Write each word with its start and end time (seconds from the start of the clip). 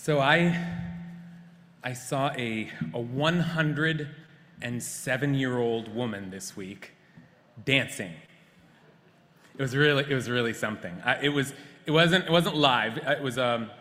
So 0.00 0.20
I, 0.20 0.56
I 1.82 1.92
saw 1.92 2.30
a, 2.30 2.70
a 2.94 3.00
107 3.00 5.34
year 5.34 5.58
old 5.58 5.92
woman 5.92 6.30
this 6.30 6.56
week 6.56 6.92
dancing. 7.64 8.12
It 9.58 9.60
was 9.60 9.74
really, 9.76 10.04
it 10.08 10.14
was 10.14 10.30
really 10.30 10.54
something. 10.54 11.02
I, 11.04 11.24
it, 11.24 11.30
was, 11.30 11.52
it, 11.84 11.90
wasn't, 11.90 12.26
it 12.26 12.30
wasn't 12.30 12.54
live, 12.56 12.98
it 12.98 13.20
was, 13.20 13.38
um, 13.38 13.72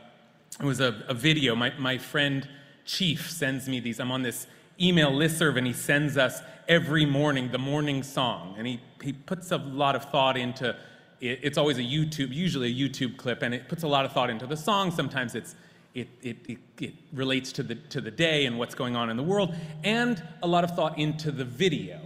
it 0.59 0.65
was 0.65 0.79
a, 0.79 1.03
a 1.07 1.13
video. 1.13 1.53
My, 1.55 1.71
my 1.77 1.99
friend 1.99 2.49
Chief 2.83 3.29
sends 3.29 3.69
me 3.69 3.79
these. 3.79 3.99
I'm 3.99 4.11
on 4.11 4.23
this 4.23 4.47
email 4.81 5.11
listserv 5.11 5.55
and 5.55 5.67
he 5.67 5.73
sends 5.73 6.17
us 6.17 6.41
every 6.67 7.05
morning 7.05 7.51
the 7.51 7.59
morning 7.59 8.01
song. 8.01 8.55
And 8.57 8.65
he, 8.65 8.81
he 9.03 9.13
puts 9.13 9.51
a 9.51 9.57
lot 9.57 9.95
of 9.95 10.05
thought 10.05 10.35
into 10.35 10.75
it. 11.21 11.41
It's 11.43 11.59
always 11.59 11.77
a 11.77 11.83
YouTube, 11.83 12.33
usually 12.33 12.69
a 12.69 12.75
YouTube 12.75 13.17
clip, 13.17 13.43
and 13.43 13.53
it 13.53 13.69
puts 13.69 13.83
a 13.83 13.87
lot 13.87 14.03
of 14.03 14.13
thought 14.13 14.31
into 14.31 14.47
the 14.47 14.57
song. 14.57 14.89
Sometimes 14.89 15.35
it's 15.35 15.53
it, 15.97 16.07
it, 16.21 16.37
it, 16.47 16.57
it, 16.79 16.93
relates 17.11 17.51
to 17.53 17.63
the, 17.63 17.75
to 17.75 17.99
the 17.99 18.11
day 18.11 18.45
and 18.45 18.59
what's 18.59 18.75
going 18.75 18.95
on 18.95 19.09
in 19.09 19.17
the 19.17 19.23
world, 19.23 19.55
and 19.83 20.21
a 20.43 20.47
lot 20.47 20.63
of 20.63 20.71
thought 20.71 20.97
into 20.99 21.31
the 21.31 21.43
video. 21.43 21.99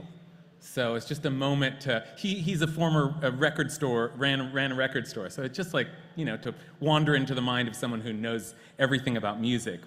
So 0.61 0.95
it's 0.95 1.08
just 1.08 1.25
a 1.25 1.30
moment 1.30 1.81
to, 1.81 2.06
he, 2.17 2.36
he's 2.36 2.62
a 2.62 2.67
former 2.67 3.14
record 3.38 3.69
store, 3.69 4.12
ran, 4.16 4.53
ran 4.53 4.72
a 4.72 4.75
record 4.75 5.08
store. 5.08 5.30
So 5.30 5.42
it's 5.42 5.58
just 5.58 5.73
like, 5.73 5.88
you 6.16 6.23
know, 6.23 6.38
to 6.38 6.53
wander 6.80 7.16
into 7.16 7.36
the 7.36 7.42
mind 7.42 7.67
of 7.67 7.75
someone 7.75 8.00
who 8.00 8.14
knows 8.14 8.56
everything 8.80 9.17
about 9.17 9.42
music. 9.42 9.81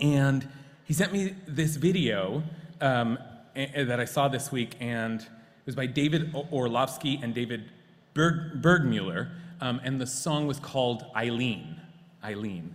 And 0.00 0.48
he 0.84 0.94
sent 0.94 1.12
me 1.12 1.34
this 1.46 1.76
video 1.76 2.42
um, 2.80 3.18
that 3.54 4.00
I 4.00 4.06
saw 4.06 4.28
this 4.28 4.50
week, 4.50 4.76
and 4.80 5.20
it 5.20 5.66
was 5.66 5.74
by 5.74 5.86
David 5.86 6.32
Orlowsky 6.32 7.22
and 7.22 7.34
David 7.34 7.70
Berg, 8.14 8.62
Bergmuller, 8.62 9.30
um, 9.60 9.80
and 9.84 10.00
the 10.00 10.06
song 10.06 10.46
was 10.46 10.58
called 10.58 11.04
Eileen. 11.14 11.78
Eileen. 12.24 12.74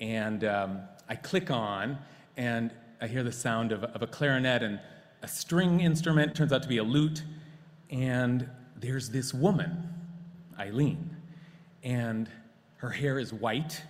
And 0.00 0.44
um, 0.44 0.80
I 1.08 1.16
click 1.16 1.50
on, 1.50 1.98
and 2.36 2.72
I 3.00 3.06
hear 3.06 3.22
the 3.22 3.32
sound 3.32 3.72
of, 3.72 3.84
of 3.84 4.02
a 4.02 4.06
clarinet 4.06 4.62
and 4.62 4.80
a 5.22 5.28
string 5.28 5.80
instrument, 5.80 6.34
turns 6.34 6.52
out 6.52 6.62
to 6.62 6.68
be 6.68 6.78
a 6.78 6.84
lute. 6.84 7.22
And 7.90 8.48
there's 8.76 9.10
this 9.10 9.34
woman, 9.34 9.88
Eileen, 10.58 11.16
and 11.82 12.28
her 12.76 12.90
hair 12.90 13.18
is 13.18 13.32
white, 13.32 13.82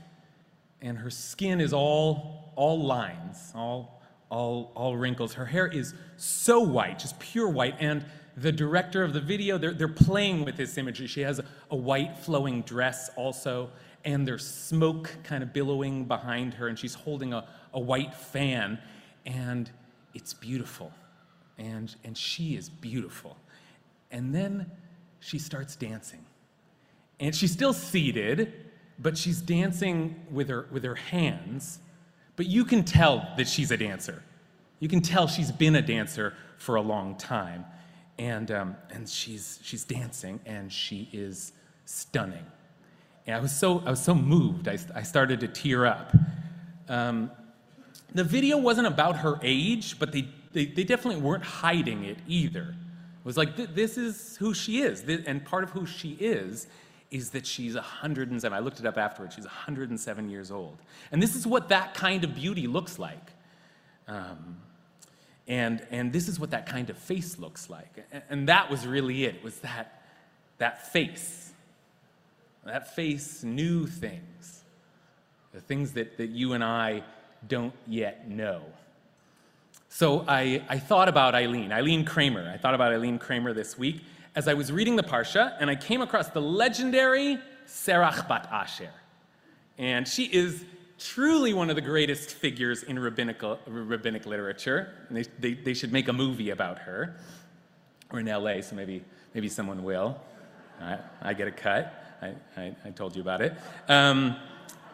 and 0.81 0.97
her 0.99 1.11
skin 1.11 1.61
is 1.61 1.73
all, 1.73 2.53
all 2.57 2.83
lines, 2.83 3.53
all, 3.55 4.01
all, 4.31 4.73
all 4.75 4.97
wrinkles. 4.97 5.35
Her 5.35 5.45
hair 5.45 5.67
is 5.67 5.95
so 6.17 6.61
white, 6.61 6.99
just 6.99 7.19
pure 7.19 7.49
white. 7.49 7.75
And 7.81 8.05
the 8.37 8.53
director 8.53 9.03
of 9.03 9.13
the 9.13 9.21
video, 9.21 9.59
they're, 9.59 9.75
they're 9.75 9.89
playing 9.89 10.45
with 10.45 10.57
this 10.57 10.79
imagery. 10.79 11.07
She 11.07 11.21
has 11.23 11.39
a, 11.39 11.45
a 11.71 11.77
white 11.77 12.17
flowing 12.17 12.63
dress 12.63 13.11
also, 13.17 13.71
and 14.09 14.27
there's 14.27 14.47
smoke 14.47 15.11
kind 15.23 15.43
of 15.43 15.53
billowing 15.53 16.07
behind 16.07 16.55
her, 16.55 16.67
and 16.69 16.79
she's 16.79 16.95
holding 16.95 17.35
a, 17.35 17.47
a 17.75 17.79
white 17.79 18.15
fan, 18.15 18.79
and 19.27 19.71
it's 20.15 20.33
beautiful. 20.33 20.91
And, 21.59 21.95
and 22.05 22.17
she 22.17 22.57
is 22.57 22.71
beautiful. 22.71 23.37
And 24.11 24.35
then 24.35 24.71
she 25.21 25.39
starts 25.39 25.77
dancing. 25.77 26.25
And 27.21 27.35
she's 27.35 27.53
still 27.53 27.75
seated, 27.75 28.55
but 28.99 29.19
she's 29.19 29.43
dancing 29.43 30.25
with 30.31 30.49
her, 30.49 30.69
with 30.73 30.85
her 30.85 30.95
hands. 30.95 31.79
But 32.37 32.47
you 32.47 32.65
can 32.65 32.85
tell 32.85 33.29
that 33.37 33.47
she's 33.47 33.71
a 33.71 33.77
dancer. 33.77 34.23
You 34.81 34.89
can 34.89 35.03
tell 35.03 35.27
she's 35.27 35.53
been 35.53 35.77
a 35.77 35.83
dancer 35.83 36.33
for 36.57 36.77
a 36.77 36.83
long 36.83 37.15
time. 37.17 37.67
And, 38.19 38.51
um, 38.53 38.77
and 38.89 39.07
she's, 39.07 39.61
she's 39.63 39.85
dancing, 39.85 40.41
and 40.47 40.73
she 40.73 41.11
is 41.13 41.53
stunning. 41.85 42.47
And 43.29 43.37
I 43.37 43.41
was 43.41 43.53
so, 43.53 43.83
I 43.85 43.91
was 43.91 44.03
so 44.03 44.15
moved, 44.15 44.69
I, 44.69 44.79
I 44.95 45.03
started 45.03 45.41
to 45.41 45.49
tear 45.49 45.85
up. 45.85 46.17
Um, 46.89 47.31
the 48.15 48.25
video 48.25 48.57
wasn't 48.57 48.87
about 48.87 49.19
her 49.19 49.39
age, 49.43 49.99
but 49.99 50.13
they, 50.13 50.27
they, 50.55 50.65
they, 50.65 50.83
definitely 50.83 51.21
weren't 51.21 51.45
hiding 51.45 52.05
it 52.05 52.17
either. 52.27 52.71
It 52.71 53.25
was 53.25 53.37
like, 53.37 53.55
th- 53.55 53.69
this 53.75 53.99
is 53.99 54.39
who 54.39 54.55
she 54.55 54.81
is. 54.81 55.03
This, 55.03 55.27
and 55.27 55.45
part 55.45 55.63
of 55.63 55.69
who 55.71 55.85
she 55.85 56.13
is 56.13 56.69
is 57.11 57.29
that 57.33 57.47
she's 57.47 57.75
107. 57.75 58.57
I 58.57 58.61
looked 58.61 58.81
it 58.81 58.87
up 58.87 58.97
afterwards. 58.97 59.35
She's 59.35 59.45
107 59.45 60.31
years 60.31 60.51
old. 60.51 60.79
And 61.13 61.23
this 61.23 61.37
is 61.37 61.47
what 61.47 61.69
that 61.69 61.93
kind 61.93 62.25
of 62.25 62.35
beauty 62.35 62.67
looks 62.67 62.99
like. 62.99 63.33
Um, 64.07 64.57
and, 65.47 65.87
and 65.91 66.15
this 66.15 66.29
is 66.29 66.41
what 66.41 66.53
that 66.53 66.65
kind 66.65 66.89
of 66.89 66.97
face 66.97 67.39
looks 67.39 67.69
like. 67.69 68.07
And, 68.11 68.23
and 68.31 68.49
that 68.49 68.71
was 68.71 68.87
really 68.87 69.25
it. 69.25 69.35
It 69.35 69.45
was 69.45 69.59
that, 69.59 70.03
that 70.57 70.91
face 70.91 71.49
that 72.69 72.95
face 72.95 73.43
knew 73.43 73.87
things, 73.87 74.63
the 75.53 75.61
things 75.61 75.93
that, 75.93 76.17
that 76.19 76.29
you 76.29 76.53
and 76.53 76.63
I 76.63 77.03
don't 77.47 77.75
yet 77.87 78.29
know. 78.29 78.63
So 79.89 80.25
I, 80.29 80.63
I 80.69 80.79
thought 80.79 81.09
about 81.09 81.35
Eileen, 81.35 81.73
Eileen 81.73 82.05
Kramer. 82.05 82.51
I 82.53 82.59
thought 82.59 82.75
about 82.75 82.93
Eileen 82.93 83.19
Kramer 83.19 83.53
this 83.53 83.79
week 83.79 84.03
as 84.37 84.47
I 84.47 84.55
was 84.55 84.71
reading 84.71 84.97
the 84.97 85.03
Parsha, 85.03 85.57
and 85.59 85.71
I 85.71 85.75
came 85.75 86.03
across 86.03 86.29
the 86.29 86.41
legendary 86.41 87.39
Serach 87.67 88.29
Bat 88.29 88.49
Asher. 88.53 88.93
And 89.79 90.07
she 90.07 90.25
is 90.25 90.65
truly 90.99 91.55
one 91.55 91.71
of 91.71 91.77
the 91.77 91.83
greatest 91.83 92.31
figures 92.31 92.83
in 92.83 92.99
rabbinic, 92.99 93.41
rabbinic 93.67 94.27
literature. 94.27 94.93
They, 95.11 95.23
they, 95.39 95.55
they 95.55 95.75
should 95.75 95.93
make 95.93 96.09
a 96.09 96.13
movie 96.13 96.51
about 96.51 96.79
her. 96.81 97.17
Or 98.11 98.21
in 98.21 98.27
LA, 98.27 98.61
so 98.61 98.75
maybe, 98.75 99.05
maybe 99.35 99.49
someone 99.49 99.83
will. 99.85 100.21
I 101.23 101.35
get 101.35 101.49
a 101.49 101.53
cut. 101.53 101.93
I, 102.23 102.75
I, 102.85 102.91
told 102.91 103.15
you 103.15 103.23
about 103.23 103.41
it. 103.43 103.55
Um, 103.89 104.37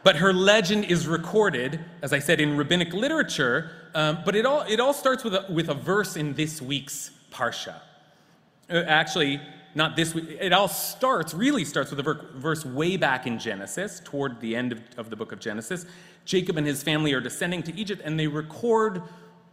but 0.03 0.17
her 0.17 0.33
legend 0.33 0.85
is 0.85 1.07
recorded, 1.07 1.81
as 2.03 2.12
I 2.12 2.19
said, 2.19 2.41
in 2.41 2.57
rabbinic 2.57 2.93
literature. 2.93 3.71
Um, 3.95 4.19
but 4.25 4.37
it 4.37 4.45
all, 4.45 4.61
it 4.62 4.79
all 4.79 4.93
starts 4.93 5.25
with 5.25 5.35
a, 5.35 5.47
with 5.51 5.71
a 5.71 5.75
verse 5.75 6.17
in 6.17 6.35
this 6.35 6.61
week's 6.61 7.11
Parsha. 7.33 7.77
Uh, 8.69 8.83
actually, 8.87 9.41
not 9.75 9.97
this 9.97 10.15
week. 10.15 10.37
It 10.41 10.53
all 10.53 10.69
starts, 10.69 11.33
really 11.33 11.65
starts 11.65 11.91
with 11.91 12.01
a 12.01 12.03
ver- 12.03 12.27
verse 12.35 12.65
way 12.65 12.97
back 12.97 13.27
in 13.27 13.39
Genesis, 13.39 14.01
toward 14.05 14.41
the 14.41 14.55
end 14.55 14.73
of, 14.73 14.81
of 14.97 15.11
the 15.11 15.17
book 15.17 15.33
of 15.33 15.41
Genesis. 15.41 15.87
Jacob 16.25 16.56
and 16.59 16.67
his 16.67 16.83
family 16.83 17.12
are 17.12 17.21
descending 17.21 17.62
to 17.62 17.75
Egypt, 17.75 18.03
and 18.05 18.21
they 18.21 18.27
record 18.27 19.03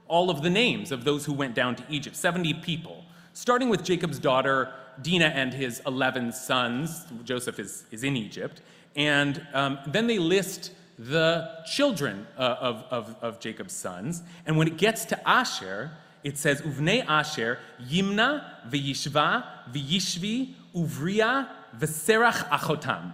all 0.08 0.30
of 0.30 0.42
the 0.42 0.50
names 0.50 0.92
of 0.92 1.06
those 1.06 1.26
who 1.26 1.34
went 1.34 1.56
down 1.56 1.76
to 1.76 1.84
Egypt 1.90 2.16
70 2.16 2.56
people, 2.56 3.06
starting 3.34 3.70
with 3.70 3.84
Jacob's 3.84 4.20
daughter 4.20 4.74
Dinah 5.02 5.31
and 5.34 5.53
his 5.53 5.81
11 5.85 6.31
sons. 6.34 7.06
Joseph 7.24 7.59
is, 7.59 7.85
is 7.91 8.03
in 8.03 8.16
Egypt. 8.16 8.62
And 8.96 9.46
um, 9.53 9.79
then 9.88 10.07
they 10.07 10.19
list 10.19 10.72
the 10.97 11.50
children 11.66 12.28
uh, 12.38 12.57
of, 12.59 12.84
of, 12.91 13.16
of, 13.22 13.40
Jacob's 13.40 13.74
sons. 13.74 14.22
And 14.46 14.57
when 14.57 14.68
it 14.68 14.78
gets 14.78 15.06
to 15.06 15.28
Asher, 15.28 15.91
it 16.24 16.38
says, 16.38 16.62
Uvnei 16.62 17.06
Asher, 17.07 17.57
Yimna, 17.81 18.43
V'yishva, 18.70 19.43
V'yishvi, 19.72 20.53
Uvriya, 20.76 21.47
V'serach 21.78 22.47
Achotam. 22.49 23.14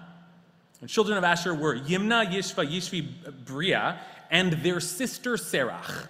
The 0.82 0.88
children 0.88 1.18
of 1.18 1.24
Asher 1.24 1.54
were 1.54 1.76
Yimna, 1.76 2.32
Yishva, 2.32 2.70
Yishvi, 2.70 3.08
Bria, 3.46 4.00
and 4.30 4.54
their 4.54 4.80
sister 4.80 5.34
Serach. 5.34 6.08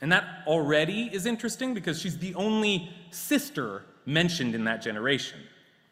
And 0.00 0.12
that 0.12 0.24
already 0.46 1.10
is 1.12 1.26
interesting 1.26 1.74
because 1.74 2.00
she's 2.00 2.18
the 2.18 2.34
only 2.34 2.90
sister 3.10 3.82
mentioned 4.06 4.54
in 4.54 4.64
that 4.64 4.82
generation? 4.82 5.40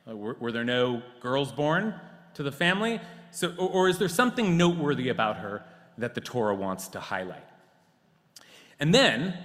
Uh, 0.09 0.17
were, 0.17 0.37
were, 0.41 0.53
there 0.53 0.65
no 0.65 1.03
girls 1.21 1.53
born 1.53 1.95
to 2.35 2.43
the 2.43 2.53
family? 2.53 3.01
So, 3.31 3.55
or, 3.59 3.69
or 3.69 3.89
is 3.89 3.99
there 3.99 4.09
something 4.09 4.57
noteworthy 4.57 5.09
about 5.09 5.39
her 5.39 5.63
that 5.99 6.15
the 6.15 6.21
Torah 6.21 6.55
wants 6.55 6.89
to 6.89 7.01
highlight? 7.01 7.45
And 8.81 8.95
then, 8.95 9.37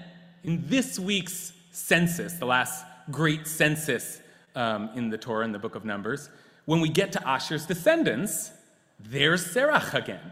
in 0.43 0.67
this 0.67 0.99
week's 0.99 1.53
census, 1.71 2.33
the 2.33 2.45
last 2.45 2.85
great 3.11 3.47
census 3.47 4.21
um, 4.55 4.89
in 4.95 5.09
the 5.09 5.17
Torah, 5.17 5.45
in 5.45 5.51
the 5.51 5.59
book 5.59 5.75
of 5.75 5.85
Numbers, 5.85 6.29
when 6.65 6.79
we 6.79 6.89
get 6.89 7.11
to 7.13 7.27
Asher's 7.27 7.65
descendants, 7.65 8.51
there's 8.99 9.45
Serach 9.45 9.93
again. 9.93 10.31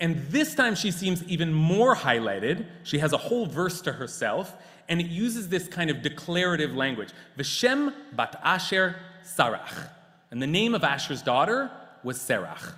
And 0.00 0.26
this 0.28 0.54
time 0.54 0.74
she 0.74 0.90
seems 0.90 1.22
even 1.24 1.52
more 1.52 1.94
highlighted. 1.94 2.66
She 2.82 2.98
has 2.98 3.12
a 3.12 3.16
whole 3.16 3.46
verse 3.46 3.80
to 3.82 3.92
herself, 3.92 4.54
and 4.88 5.00
it 5.00 5.06
uses 5.06 5.48
this 5.48 5.68
kind 5.68 5.90
of 5.90 6.02
declarative 6.02 6.74
language. 6.74 7.10
Vishem 7.38 7.92
bat 8.12 8.40
asher 8.42 8.96
sarach. 9.24 9.88
And 10.30 10.42
the 10.42 10.46
name 10.46 10.74
of 10.74 10.82
Asher's 10.82 11.22
daughter 11.22 11.70
was 12.02 12.18
Serach. 12.18 12.72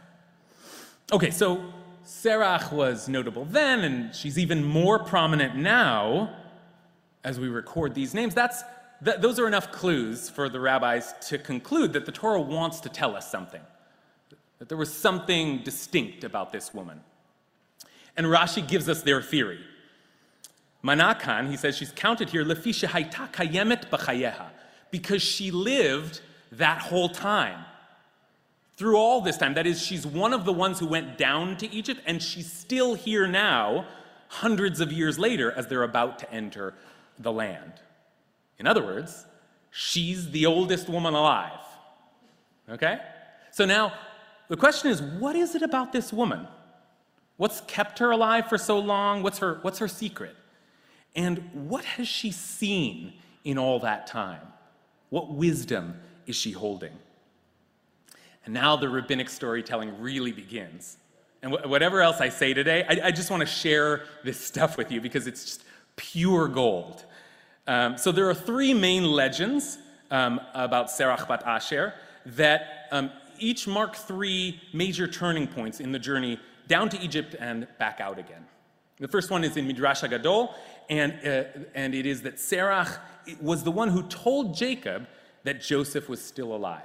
Okay, 1.12 1.30
so 1.30 1.72
Serach 2.04 2.70
was 2.70 3.08
notable 3.08 3.44
then, 3.44 3.80
and 3.80 4.14
she's 4.14 4.38
even 4.38 4.62
more 4.62 4.98
prominent 4.98 5.56
now 5.56 6.36
as 7.24 7.40
we 7.40 7.48
record 7.48 7.94
these 7.94 8.14
names. 8.14 8.34
That's, 8.34 8.62
th- 9.04 9.20
those 9.20 9.40
are 9.40 9.46
enough 9.46 9.72
clues 9.72 10.28
for 10.28 10.48
the 10.48 10.60
rabbis 10.60 11.14
to 11.28 11.38
conclude 11.38 11.92
that 11.94 12.06
the 12.06 12.12
Torah 12.12 12.40
wants 12.40 12.80
to 12.80 12.88
tell 12.88 13.16
us 13.16 13.30
something, 13.30 13.62
that 14.58 14.68
there 14.68 14.78
was 14.78 14.92
something 14.92 15.62
distinct 15.64 16.24
about 16.24 16.52
this 16.52 16.74
woman. 16.74 17.00
And 18.16 18.26
Rashi 18.26 18.66
gives 18.66 18.88
us 18.88 19.02
their 19.02 19.20
theory. 19.20 19.60
Manakan, 20.86 21.50
he 21.50 21.56
says 21.56 21.76
she's 21.76 21.90
counted 21.90 22.30
here, 22.30 22.44
lefisha 22.44 22.88
haita 22.88 23.32
kayemet 23.32 23.90
b'chayeha, 23.90 24.46
because 24.90 25.20
she 25.20 25.50
lived 25.50 26.20
that 26.52 26.78
whole 26.78 27.08
time. 27.08 27.64
Through 28.76 28.96
all 28.96 29.20
this 29.20 29.36
time, 29.36 29.54
that 29.54 29.66
is, 29.66 29.84
she's 29.84 30.06
one 30.06 30.32
of 30.32 30.44
the 30.44 30.52
ones 30.52 30.78
who 30.78 30.86
went 30.86 31.18
down 31.18 31.56
to 31.56 31.72
Egypt, 31.72 32.00
and 32.06 32.22
she's 32.22 32.50
still 32.50 32.94
here 32.94 33.26
now, 33.26 33.86
hundreds 34.28 34.80
of 34.80 34.92
years 34.92 35.18
later, 35.18 35.50
as 35.52 35.66
they're 35.66 35.82
about 35.82 36.18
to 36.20 36.32
enter 36.32 36.74
the 37.18 37.32
land. 37.32 37.72
In 38.58 38.66
other 38.66 38.84
words, 38.84 39.26
she's 39.70 40.30
the 40.30 40.46
oldest 40.46 40.88
woman 40.88 41.14
alive. 41.14 41.58
Okay? 42.68 42.98
So 43.50 43.64
now, 43.64 43.92
the 44.48 44.56
question 44.56 44.90
is 44.90 45.02
what 45.02 45.34
is 45.34 45.54
it 45.54 45.62
about 45.62 45.92
this 45.92 46.12
woman? 46.12 46.46
What's 47.38 47.60
kept 47.62 47.98
her 47.98 48.10
alive 48.10 48.48
for 48.48 48.58
so 48.58 48.78
long? 48.78 49.22
What's 49.22 49.38
her, 49.38 49.58
what's 49.62 49.78
her 49.78 49.88
secret? 49.88 50.36
And 51.16 51.38
what 51.52 51.84
has 51.84 52.06
she 52.06 52.30
seen 52.30 53.14
in 53.42 53.58
all 53.58 53.80
that 53.80 54.06
time? 54.06 54.46
What 55.08 55.32
wisdom 55.32 55.98
is 56.26 56.36
she 56.36 56.52
holding? 56.52 56.92
And 58.44 58.54
now 58.54 58.76
the 58.76 58.88
rabbinic 58.88 59.28
storytelling 59.28 60.00
really 60.00 60.30
begins. 60.30 60.98
And 61.42 61.52
wh- 61.52 61.68
whatever 61.68 62.02
else 62.02 62.20
I 62.20 62.28
say 62.28 62.54
today, 62.54 62.84
I, 62.88 63.08
I 63.08 63.10
just 63.10 63.30
want 63.30 63.40
to 63.40 63.46
share 63.46 64.04
this 64.24 64.38
stuff 64.38 64.76
with 64.76 64.92
you 64.92 65.00
because 65.00 65.26
it's 65.26 65.44
just 65.44 65.64
pure 65.96 66.48
gold. 66.48 67.04
Um, 67.66 67.96
so 67.96 68.12
there 68.12 68.28
are 68.28 68.34
three 68.34 68.74
main 68.74 69.04
legends 69.04 69.78
um, 70.10 70.40
about 70.54 70.88
Serach 70.88 71.26
bat 71.26 71.42
Asher 71.44 71.94
that 72.26 72.88
um, 72.92 73.10
each 73.38 73.66
mark 73.66 73.96
three 73.96 74.60
major 74.72 75.08
turning 75.08 75.46
points 75.46 75.80
in 75.80 75.92
the 75.92 75.98
journey 75.98 76.38
down 76.68 76.88
to 76.90 77.00
Egypt 77.00 77.34
and 77.40 77.66
back 77.78 78.00
out 78.00 78.18
again. 78.18 78.44
The 78.98 79.08
first 79.08 79.30
one 79.30 79.44
is 79.44 79.56
in 79.56 79.66
Midrash 79.66 80.02
HaGadol, 80.02 80.54
and, 80.88 81.12
uh, 81.24 81.44
and 81.74 81.94
it 81.94 82.06
is 82.06 82.22
that 82.22 82.36
Serach 82.36 82.98
was 83.40 83.62
the 83.62 83.70
one 83.70 83.88
who 83.88 84.02
told 84.04 84.56
Jacob 84.56 85.06
that 85.44 85.60
Joseph 85.60 86.08
was 86.08 86.20
still 86.22 86.54
alive. 86.54 86.82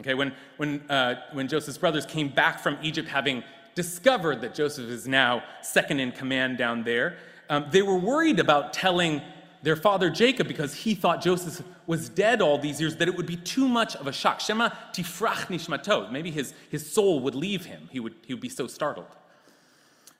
Okay, 0.00 0.14
when, 0.14 0.32
when, 0.56 0.80
uh, 0.88 1.16
when 1.32 1.48
Joseph's 1.48 1.78
brothers 1.78 2.06
came 2.06 2.28
back 2.28 2.60
from 2.60 2.78
Egypt 2.82 3.08
having 3.08 3.42
discovered 3.74 4.40
that 4.40 4.54
Joseph 4.54 4.88
is 4.88 5.06
now 5.06 5.42
second 5.62 6.00
in 6.00 6.12
command 6.12 6.58
down 6.58 6.84
there, 6.84 7.18
um, 7.48 7.66
they 7.70 7.82
were 7.82 7.98
worried 7.98 8.38
about 8.38 8.72
telling 8.72 9.20
their 9.62 9.76
father 9.76 10.08
Jacob 10.08 10.48
because 10.48 10.72
he 10.72 10.94
thought 10.94 11.20
Joseph 11.20 11.66
was 11.86 12.08
dead 12.08 12.40
all 12.40 12.56
these 12.56 12.80
years, 12.80 12.96
that 12.96 13.08
it 13.08 13.16
would 13.16 13.26
be 13.26 13.36
too 13.36 13.68
much 13.68 13.94
of 13.96 14.06
a 14.06 14.12
shock. 14.12 14.40
Shema 14.40 14.70
tifrach 14.92 15.48
nishmato. 15.48 16.10
Maybe 16.10 16.30
his, 16.30 16.54
his 16.70 16.90
soul 16.90 17.20
would 17.20 17.34
leave 17.34 17.66
him. 17.66 17.88
He 17.90 18.00
would, 18.00 18.14
he 18.26 18.32
would 18.32 18.40
be 18.40 18.48
so 18.48 18.66
startled. 18.66 19.06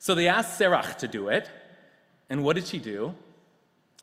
So 0.00 0.14
they 0.14 0.29
asked 0.29 0.58
Serach 0.58 0.97
to 0.97 1.08
do 1.08 1.29
it. 1.29 1.49
And 2.31 2.43
what 2.43 2.56
did 2.56 2.67
she 2.67 2.79
do? 2.79 3.14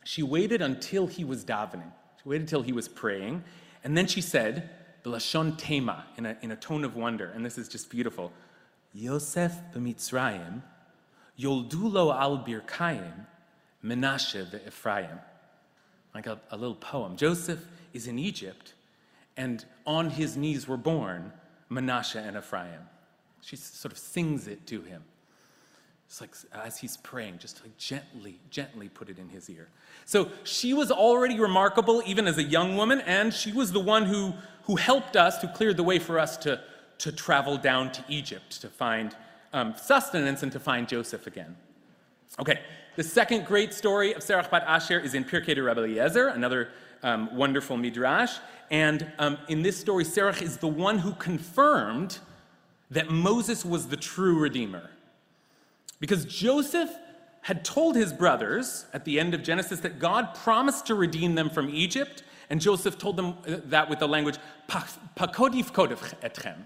She 0.03 0.21
waited 0.21 0.61
until 0.61 1.07
he 1.07 1.23
was 1.23 1.43
davening. 1.43 1.91
She 2.21 2.29
waited 2.29 2.43
until 2.43 2.61
he 2.61 2.71
was 2.71 2.87
praying. 2.87 3.43
And 3.83 3.97
then 3.97 4.05
she 4.05 4.21
said, 4.21 4.69
Lashon 5.03 5.57
Tema, 5.57 6.05
in 6.15 6.27
a, 6.27 6.37
in 6.43 6.51
a 6.51 6.55
tone 6.55 6.83
of 6.83 6.95
wonder. 6.95 7.31
And 7.33 7.43
this 7.43 7.57
is 7.57 7.67
just 7.67 7.89
beautiful. 7.89 8.31
Yosef 8.93 9.53
b'Mitzrayim, 9.73 10.61
Yoldulo 11.37 12.15
al 12.15 12.45
Birkayim, 12.45 13.25
Menashe 13.83 14.45
ve'Ephraim. 14.51 15.19
Like 16.13 16.27
a, 16.27 16.39
a 16.51 16.57
little 16.57 16.75
poem. 16.75 17.17
Joseph 17.17 17.65
is 17.93 18.05
in 18.05 18.19
Egypt, 18.19 18.75
and 19.35 19.65
on 19.87 20.11
his 20.11 20.37
knees 20.37 20.67
were 20.67 20.77
born 20.77 21.33
Menashe 21.71 22.15
and 22.15 22.37
Ephraim. 22.37 22.81
She 23.41 23.55
sort 23.55 23.91
of 23.91 23.97
sings 23.97 24.47
it 24.47 24.67
to 24.67 24.81
him. 24.81 25.03
It's 26.07 26.21
like 26.21 26.31
as 26.53 26.77
he's 26.77 26.97
praying, 26.97 27.39
just 27.39 27.61
like 27.61 27.77
gently, 27.77 28.39
gently 28.49 28.87
put 28.87 29.09
it 29.09 29.19
in 29.19 29.27
his 29.27 29.49
ear. 29.49 29.67
So 30.05 30.31
she 30.43 30.73
was 30.73 30.89
already 30.89 31.37
remarkable 31.37 32.01
even 32.05 32.27
as 32.27 32.37
a 32.37 32.43
young 32.43 32.77
woman, 32.77 33.01
and 33.01 33.33
she 33.33 33.51
was 33.51 33.73
the 33.73 33.79
one 33.79 34.05
who, 34.05 34.33
who 34.63 34.77
helped 34.77 35.17
us, 35.17 35.41
who 35.41 35.49
cleared 35.49 35.75
the 35.75 35.83
way 35.83 35.99
for 35.99 36.17
us 36.17 36.37
to, 36.37 36.61
to 36.99 37.11
travel 37.11 37.57
down 37.57 37.91
to 37.91 38.03
Egypt 38.07 38.61
to 38.61 38.69
find 38.69 39.15
um, 39.51 39.75
sustenance 39.75 40.43
and 40.43 40.51
to 40.53 40.59
find 40.59 40.87
Joseph 40.87 41.27
again. 41.27 41.57
Okay, 42.39 42.61
the 42.95 43.03
second 43.03 43.45
great 43.45 43.73
story 43.73 44.13
of 44.13 44.21
Serach 44.21 44.49
Bat 44.49 44.63
Asher 44.65 44.99
is 44.99 45.13
in 45.13 45.25
Pirkei 45.25 45.55
de 45.55 45.61
Rabbi 45.61 45.81
Eliezer, 45.81 46.29
another 46.29 46.69
um, 47.03 47.35
wonderful 47.35 47.75
midrash. 47.75 48.37
And 48.71 49.11
um, 49.19 49.37
in 49.49 49.61
this 49.61 49.77
story, 49.77 50.05
Serach 50.05 50.41
is 50.41 50.57
the 50.57 50.67
one 50.67 50.99
who 50.99 51.13
confirmed 51.13 52.19
that 52.91 53.09
Moses 53.09 53.65
was 53.65 53.87
the 53.87 53.97
true 53.97 54.39
redeemer. 54.39 54.89
Because 55.99 56.25
Joseph 56.25 56.91
had 57.41 57.63
told 57.63 57.95
his 57.95 58.13
brothers 58.13 58.85
at 58.93 59.05
the 59.05 59.19
end 59.19 59.33
of 59.33 59.41
Genesis 59.41 59.79
that 59.79 59.99
God 59.99 60.35
promised 60.35 60.85
to 60.87 60.95
redeem 60.95 61.35
them 61.35 61.49
from 61.49 61.69
Egypt, 61.69 62.23
and 62.49 62.59
Joseph 62.61 62.97
told 62.97 63.15
them 63.15 63.37
uh, 63.47 63.57
that 63.65 63.89
with 63.89 63.99
the 63.99 64.07
language, 64.07 64.37
pakodif 64.69 65.71
etchem. 66.21 66.57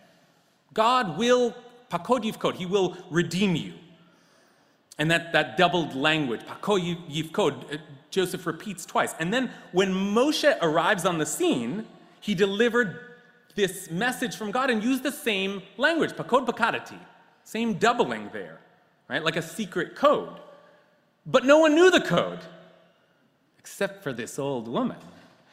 God 0.73 1.17
will, 1.17 1.55
pakodif 1.89 2.39
kod, 2.39 2.55
he 2.55 2.65
will 2.65 2.97
redeem 3.09 3.55
you. 3.55 3.73
And 4.97 5.09
that, 5.09 5.33
that 5.33 5.57
doubled 5.57 5.95
language, 5.95 6.41
pakodif 6.41 7.37
uh, 7.37 7.77
Joseph 8.09 8.45
repeats 8.45 8.85
twice. 8.85 9.13
And 9.19 9.33
then 9.33 9.51
when 9.71 9.93
Moshe 9.93 10.57
arrives 10.61 11.05
on 11.05 11.17
the 11.17 11.25
scene, 11.25 11.85
he 12.19 12.35
delivered 12.35 12.99
this 13.55 13.91
message 13.91 14.35
from 14.35 14.51
God 14.51 14.69
and 14.69 14.83
used 14.83 15.03
the 15.03 15.11
same 15.11 15.61
language, 15.77 16.11
pakod 16.11 16.47
pakadati, 16.47 16.99
same 17.43 17.75
doubling 17.75 18.29
there 18.33 18.59
right? 19.11 19.23
Like 19.23 19.35
a 19.35 19.41
secret 19.41 19.95
code. 19.95 20.39
But 21.25 21.45
no 21.45 21.59
one 21.59 21.75
knew 21.75 21.91
the 21.91 22.01
code 22.01 22.39
except 23.59 24.01
for 24.01 24.11
this 24.13 24.39
old 24.39 24.67
woman. 24.67 24.97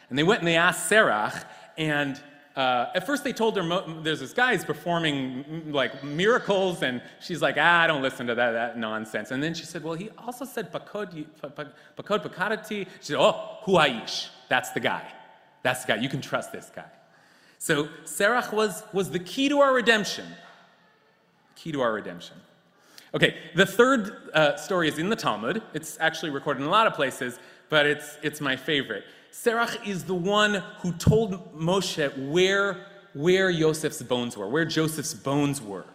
And 0.09 0.19
they 0.19 0.23
went 0.23 0.41
and 0.41 0.49
they 0.49 0.57
asked 0.57 0.91
Serach, 0.91 1.45
and 1.77 2.19
uh, 2.57 2.87
at 2.95 3.05
first 3.05 3.23
they 3.23 3.35
told 3.35 3.57
her 3.57 3.85
there's 4.03 4.21
this 4.21 4.33
guy 4.33 4.55
who's 4.55 4.65
performing 4.65 5.45
mm, 5.45 5.73
like 5.75 6.03
miracles, 6.03 6.83
and 6.83 7.03
she's 7.21 7.43
like, 7.43 7.57
ah, 7.59 7.83
I 7.83 7.87
don't 7.87 8.01
listen 8.01 8.27
to 8.29 8.35
that, 8.35 8.53
that 8.53 8.79
nonsense. 8.79 9.31
And 9.31 9.43
then 9.43 9.53
she 9.53 9.65
said, 9.65 9.85
well, 9.85 9.95
he 9.95 10.09
also 10.17 10.47
said 10.47 10.73
pakod 10.73 11.27
pakadati. 11.43 12.69
She 12.69 12.87
said, 13.01 13.17
oh, 13.19 13.59
that's 14.49 14.71
the 14.71 14.81
guy. 14.81 15.07
That's 15.63 15.85
the 15.85 15.89
guy. 15.93 16.01
You 16.01 16.09
can 16.09 16.23
trust 16.23 16.51
this 16.53 16.71
guy. 16.75 16.91
So 17.59 17.89
Serach 18.05 18.53
was, 18.53 18.85
was 18.93 19.11
the 19.11 19.19
key 19.19 19.49
to 19.51 19.61
our 19.61 19.75
redemption. 19.75 20.25
Key 21.57 21.73
to 21.73 21.83
our 21.83 21.93
redemption. 21.93 22.37
Okay, 23.15 23.39
the 23.55 23.65
third 23.65 24.31
uh, 24.35 24.57
story 24.57 24.87
is 24.87 24.99
in 24.99 25.09
the 25.09 25.17
Talmud. 25.17 25.63
It's 25.73 25.97
actually 25.99 26.31
recorded 26.31 26.61
in 26.61 26.67
a 26.67 26.71
lot 26.71 26.87
of 26.87 26.93
places, 26.93 27.39
but 27.71 27.87
it's, 27.87 28.19
it's 28.23 28.41
my 28.41 28.55
favorite. 28.55 29.05
Serach 29.33 29.87
is 29.87 30.05
the 30.05 30.15
one 30.15 30.63
who 30.81 30.93
told 30.93 31.57
Moshe 31.59 32.31
where, 32.31 32.87
where 33.15 33.51
Joseph's 33.51 34.03
bones 34.03 34.37
were, 34.37 34.47
where 34.47 34.67
Joseph's 34.67 35.15
bones 35.15 35.63
were. 35.63 35.87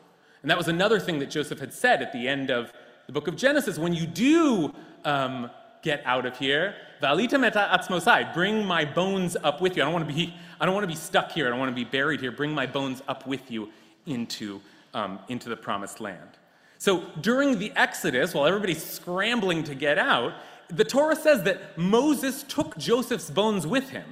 And 0.42 0.50
that 0.50 0.58
was 0.58 0.68
another 0.68 1.00
thing 1.00 1.20
that 1.20 1.30
Joseph 1.30 1.60
had 1.60 1.72
said 1.72 2.02
at 2.02 2.14
the 2.14 2.28
end 2.28 2.50
of 2.50 2.74
the 3.06 3.14
book 3.14 3.28
of 3.28 3.36
Genesis. 3.36 3.78
When 3.78 3.94
you 3.94 4.08
do 4.08 4.74
um, 5.06 5.52
get 5.84 6.02
out 6.06 6.26
of 6.26 6.38
here, 6.40 6.76
valita 7.02 7.40
meta 7.40 7.70
atzmosai, 7.72 8.34
bring 8.34 8.66
my 8.66 8.86
bones 8.86 9.38
up 9.44 9.62
with 9.62 9.78
you. 9.78 9.84
I 9.84 9.86
don't 9.86 9.94
want 9.94 10.08
to 10.08 10.14
be, 10.14 10.34
I 10.60 10.66
don't 10.66 10.74
want 10.74 10.84
to 10.84 10.88
be 10.88 10.96
stuck 10.96 11.32
here. 11.32 11.46
I 11.46 11.50
don't 11.52 11.60
want 11.60 11.72
to 11.72 11.76
be 11.76 11.84
buried 11.84 12.22
here. 12.22 12.32
Bring 12.32 12.54
my 12.54 12.66
bones 12.66 13.04
up 13.08 13.28
with 13.28 13.52
you 13.52 13.70
into, 14.08 14.62
um, 14.96 15.20
into 15.28 15.50
the 15.50 15.58
promised 15.58 16.00
land. 16.00 16.40
So 16.84 17.06
during 17.22 17.60
the 17.60 17.72
Exodus, 17.78 18.34
while 18.34 18.46
everybody's 18.46 18.84
scrambling 18.84 19.64
to 19.64 19.74
get 19.74 19.98
out, 19.98 20.34
the 20.68 20.84
Torah 20.84 21.16
says 21.16 21.44
that 21.44 21.78
Moses 21.78 22.44
took 22.44 22.78
Joseph's 22.78 23.30
bones 23.30 23.66
with 23.66 23.92
him. 23.92 24.04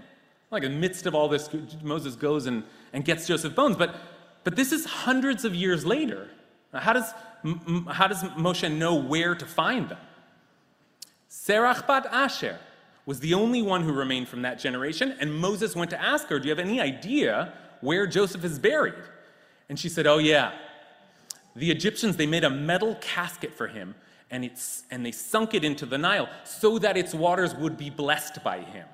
Like 0.51 0.63
in 0.63 0.71
the 0.71 0.77
midst 0.77 1.05
of 1.05 1.13
all 1.13 1.27
this, 1.27 1.49
Moses 1.83 2.15
goes 2.15 2.45
and, 2.45 2.63
and 2.93 3.03
gets 3.03 3.27
Joseph's 3.27 3.55
bones. 3.55 3.75
But, 3.75 3.97
but 4.45 4.55
this 4.55 4.71
is 4.71 4.85
hundreds 4.85 5.43
of 5.43 5.53
years 5.53 5.85
later. 5.85 6.29
How 6.73 6.93
does, 6.93 7.11
how 7.89 8.07
does 8.07 8.23
Moshe 8.37 8.73
know 8.73 8.95
where 8.95 9.35
to 9.35 9.45
find 9.45 9.89
them? 9.89 9.99
Serach 11.29 11.85
bat 11.85 12.07
Asher 12.09 12.57
was 13.05 13.19
the 13.19 13.33
only 13.33 13.61
one 13.61 13.83
who 13.83 13.91
remained 13.91 14.29
from 14.29 14.43
that 14.43 14.59
generation, 14.59 15.17
and 15.19 15.33
Moses 15.33 15.75
went 15.75 15.89
to 15.89 16.01
ask 16.01 16.29
her, 16.29 16.39
Do 16.39 16.47
you 16.47 16.51
have 16.51 16.65
any 16.65 16.79
idea 16.79 17.51
where 17.81 18.07
Joseph 18.07 18.45
is 18.45 18.59
buried? 18.59 18.93
And 19.67 19.77
she 19.77 19.89
said, 19.89 20.07
Oh, 20.07 20.19
yeah, 20.19 20.53
the 21.55 21.71
Egyptians, 21.71 22.17
they 22.17 22.25
made 22.25 22.43
a 22.43 22.49
metal 22.49 22.95
casket 23.01 23.53
for 23.53 23.67
him 23.67 23.95
and, 24.31 24.45
it's, 24.45 24.83
and 24.89 25.05
they 25.05 25.11
sunk 25.11 25.53
it 25.53 25.63
into 25.65 25.85
the 25.85 25.97
Nile 25.97 26.29
so 26.45 26.79
that 26.79 26.95
its 26.95 27.13
waters 27.13 27.53
would 27.53 27.77
be 27.77 27.89
blessed 27.89 28.43
by 28.43 28.59
him. 28.59 28.87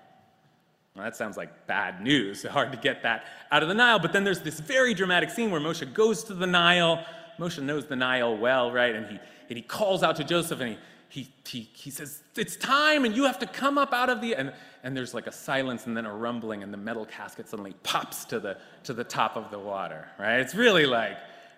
Well, 0.95 1.05
that 1.05 1.15
sounds 1.15 1.37
like 1.37 1.67
bad 1.67 2.01
news. 2.01 2.43
Hard 2.49 2.71
to 2.71 2.77
get 2.77 3.03
that 3.03 3.25
out 3.51 3.61
of 3.61 3.69
the 3.69 3.75
Nile. 3.75 3.99
But 3.99 4.13
then 4.13 4.23
there's 4.23 4.41
this 4.41 4.59
very 4.59 4.95
dramatic 4.95 5.29
scene 5.29 5.51
where 5.51 5.61
Moshe 5.61 5.93
goes 5.93 6.23
to 6.25 6.33
the 6.33 6.47
Nile. 6.47 7.05
Moshe 7.37 7.61
knows 7.61 7.85
the 7.85 7.95
Nile 7.95 8.35
well, 8.35 8.71
right? 8.71 8.95
And 8.95 9.05
he, 9.05 9.19
and 9.49 9.57
he 9.57 9.61
calls 9.61 10.01
out 10.01 10.15
to 10.15 10.23
Joseph 10.23 10.59
and 10.59 10.71
he, 10.71 10.77
he, 11.09 11.29
he, 11.45 11.69
he 11.71 11.91
says, 11.91 12.21
It's 12.35 12.57
time, 12.57 13.05
and 13.05 13.15
you 13.15 13.23
have 13.25 13.39
to 13.39 13.45
come 13.45 13.77
up 13.77 13.93
out 13.93 14.09
of 14.09 14.21
the. 14.21 14.35
And, 14.35 14.51
and 14.83 14.97
there's 14.97 15.13
like 15.13 15.27
a 15.27 15.31
silence 15.31 15.85
and 15.85 15.95
then 15.95 16.05
a 16.05 16.13
rumbling, 16.13 16.63
and 16.63 16.73
the 16.73 16.77
metal 16.77 17.05
casket 17.05 17.47
suddenly 17.47 17.73
pops 17.83 18.25
to 18.25 18.39
the, 18.39 18.57
to 18.83 18.93
the 18.93 19.03
top 19.03 19.37
of 19.37 19.49
the 19.49 19.59
water, 19.59 20.09
right? 20.19 20.39
It's 20.39 20.53
really 20.55 20.85
like, 20.85 21.17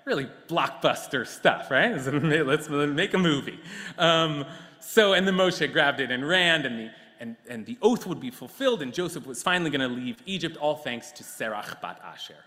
really 0.10 0.28
blockbuster 0.48 1.25
stuff, 1.25 1.70
right? 1.70 1.96
Let's 2.46 2.68
make 2.68 3.13
a 3.13 3.18
movie. 3.18 3.60
Um, 3.98 4.44
so, 4.80 5.13
and 5.13 5.25
then 5.28 5.36
Moshe 5.36 5.72
grabbed 5.72 6.00
it 6.00 6.10
and 6.10 6.28
ran, 6.28 6.66
and 6.66 6.80
the, 6.80 6.92
and, 7.20 7.36
and 7.48 7.66
the 7.66 7.78
oath 7.82 8.08
would 8.08 8.20
be 8.20 8.32
fulfilled, 8.32 8.82
and 8.82 8.92
Joseph 8.92 9.28
was 9.28 9.44
finally 9.44 9.70
going 9.70 9.88
to 9.88 9.96
leave 9.96 10.18
Egypt, 10.25 10.58
all 10.58 10.75
thanks 10.75 11.12
to 11.12 11.24
Serach 11.24 11.80
bat 11.80 12.01
Asher. 12.04 12.44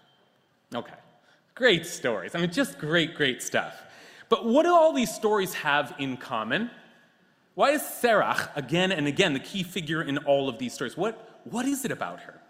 Okay, 0.75 0.95
great 1.55 1.87
stories. 1.87 2.35
I 2.35 2.41
mean, 2.41 2.51
just 2.51 2.79
great, 2.79 3.15
great 3.15 3.41
stuff. 3.43 3.81
But 4.29 4.45
what 4.45 4.65
do 4.65 4.75
all 4.75 4.93
these 4.93 5.15
stories 5.15 5.55
have 5.55 5.95
in 5.99 6.17
common? 6.17 6.69
Why 7.55 7.71
is 7.71 7.83
Serach, 7.83 8.49
again 8.57 8.91
and 8.91 9.07
again, 9.07 9.35
the 9.35 9.41
key 9.41 9.63
figure 9.63 10.03
in 10.03 10.19
all 10.19 10.49
of 10.49 10.59
these 10.59 10.73
stories? 10.73 10.97
What, 10.97 11.41
what 11.45 11.65
is 11.65 11.85
it 11.85 11.93
about 11.93 12.21
her? 12.21 12.41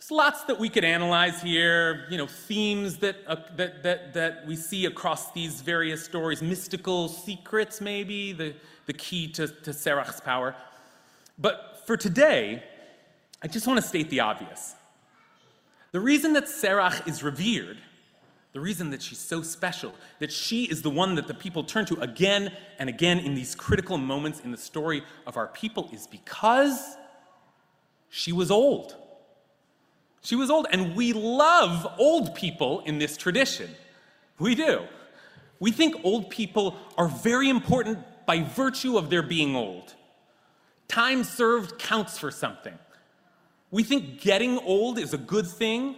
There's 0.00 0.12
lots 0.12 0.44
that 0.44 0.58
we 0.58 0.70
could 0.70 0.82
analyze 0.82 1.42
here, 1.42 2.06
you 2.08 2.16
know, 2.16 2.26
themes 2.26 2.96
that, 2.98 3.16
uh, 3.26 3.36
that, 3.56 3.82
that, 3.82 4.14
that 4.14 4.46
we 4.46 4.56
see 4.56 4.86
across 4.86 5.30
these 5.32 5.60
various 5.60 6.02
stories, 6.02 6.40
mystical 6.40 7.06
secrets, 7.06 7.82
maybe, 7.82 8.32
the, 8.32 8.54
the 8.86 8.94
key 8.94 9.28
to, 9.32 9.46
to 9.46 9.72
Serach's 9.72 10.18
power. 10.18 10.56
But 11.38 11.82
for 11.86 11.98
today, 11.98 12.62
I 13.42 13.48
just 13.48 13.66
want 13.66 13.78
to 13.78 13.86
state 13.86 14.08
the 14.08 14.20
obvious. 14.20 14.74
The 15.92 16.00
reason 16.00 16.32
that 16.32 16.44
Serach 16.44 17.06
is 17.06 17.22
revered, 17.22 17.76
the 18.54 18.60
reason 18.60 18.88
that 18.92 19.02
she's 19.02 19.18
so 19.18 19.42
special, 19.42 19.92
that 20.18 20.32
she 20.32 20.64
is 20.64 20.80
the 20.80 20.88
one 20.88 21.14
that 21.16 21.28
the 21.28 21.34
people 21.34 21.62
turn 21.62 21.84
to 21.84 22.00
again 22.00 22.56
and 22.78 22.88
again 22.88 23.18
in 23.18 23.34
these 23.34 23.54
critical 23.54 23.98
moments 23.98 24.40
in 24.40 24.50
the 24.50 24.56
story 24.56 25.02
of 25.26 25.36
our 25.36 25.48
people, 25.48 25.90
is 25.92 26.06
because 26.06 26.96
she 28.08 28.32
was 28.32 28.50
old. 28.50 28.96
She 30.22 30.36
was 30.36 30.50
old, 30.50 30.66
and 30.70 30.94
we 30.94 31.12
love 31.12 31.86
old 31.98 32.34
people 32.34 32.80
in 32.80 32.98
this 32.98 33.16
tradition. 33.16 33.70
We 34.38 34.54
do. 34.54 34.82
We 35.58 35.72
think 35.72 35.96
old 36.04 36.30
people 36.30 36.76
are 36.96 37.08
very 37.08 37.48
important 37.48 37.98
by 38.26 38.42
virtue 38.42 38.96
of 38.96 39.10
their 39.10 39.22
being 39.22 39.56
old. 39.56 39.94
Time 40.88 41.24
served 41.24 41.78
counts 41.78 42.18
for 42.18 42.30
something. 42.30 42.78
We 43.70 43.82
think 43.82 44.20
getting 44.20 44.58
old 44.58 44.98
is 44.98 45.14
a 45.14 45.18
good 45.18 45.46
thing, 45.46 45.96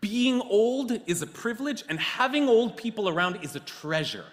being 0.00 0.40
old 0.40 0.92
is 1.06 1.22
a 1.22 1.26
privilege, 1.26 1.84
and 1.88 2.00
having 2.00 2.48
old 2.48 2.76
people 2.76 3.08
around 3.08 3.38
is 3.42 3.54
a 3.54 3.60
treasure. 3.60 4.24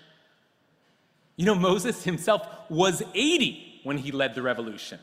You 1.36 1.46
know, 1.46 1.56
Moses 1.56 2.04
himself 2.04 2.48
was 2.70 3.04
80 3.14 3.82
when 3.84 3.98
he 3.98 4.12
led 4.12 4.36
the 4.36 4.42
revolution. 4.42 5.00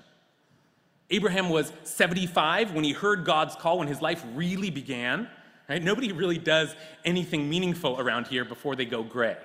Abraham 1.11 1.49
was 1.49 1.73
75 1.85 2.75
when 2.75 2.85
he 2.85 2.93
heard 2.93 3.25
God's 3.25 3.57
call, 3.57 3.79
when 3.79 3.89
his 3.89 4.03
life 4.03 4.25
really 4.35 4.71
began. 4.71 5.29
Right? 5.69 5.83
Nobody 5.83 6.13
really 6.13 6.39
does 6.39 6.75
anything 7.05 7.49
meaningful 7.49 8.01
around 8.01 8.27
here 8.27 8.45
before 8.45 8.77
they 8.77 8.85
go 8.85 9.03
gray. 9.03 9.37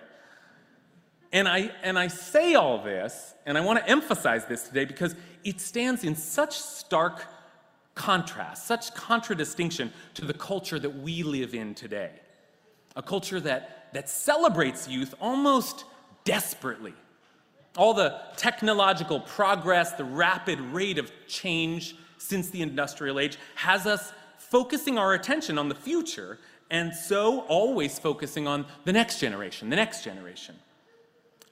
And 1.32 1.48
I, 1.48 1.72
and 1.82 1.98
I 1.98 2.08
say 2.08 2.54
all 2.54 2.84
this, 2.84 3.34
and 3.46 3.58
I 3.58 3.62
want 3.62 3.80
to 3.80 3.90
emphasize 3.90 4.46
this 4.46 4.68
today 4.68 4.86
because 4.86 5.16
it 5.44 5.60
stands 5.60 6.04
in 6.04 6.16
such 6.16 6.58
stark 6.58 7.26
contrast, 7.96 8.68
such 8.68 8.94
contradistinction 8.94 9.92
to 10.16 10.26
the 10.26 10.34
culture 10.34 10.80
that 10.80 10.98
we 10.98 11.24
live 11.24 11.54
in 11.54 11.74
today. 11.74 12.12
A 12.96 13.02
culture 13.02 13.40
that, 13.40 13.88
that 13.94 14.10
celebrates 14.10 14.88
youth 14.88 15.16
almost 15.20 15.86
desperately. 16.24 16.94
All 17.76 17.94
the 17.94 18.20
technological 18.38 19.20
progress, 19.20 19.94
the 19.94 20.04
rapid 20.04 20.60
rate 20.60 20.98
of 20.98 21.12
change 21.28 21.96
since 22.18 22.50
the 22.50 22.62
industrial 22.62 23.20
age 23.20 23.38
has 23.56 23.86
us 23.86 24.14
focusing 24.38 24.98
our 24.98 25.14
attention 25.14 25.58
on 25.58 25.70
the 25.70 25.76
future, 25.76 26.38
and 26.70 26.94
so 26.94 27.42
always 27.42 27.98
focusing 28.00 28.48
on 28.48 28.66
the 28.86 28.94
next 28.94 29.20
generation, 29.20 29.70
the 29.70 29.76
next 29.76 30.04
generation 30.04 30.56